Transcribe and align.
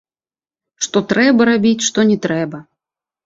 Што 0.85 0.97
трэба 1.11 1.41
рабіць, 1.51 1.85
што 1.87 2.07
не 2.13 2.17
трэба. 2.25 2.63